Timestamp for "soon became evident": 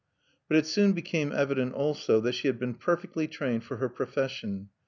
0.65-1.75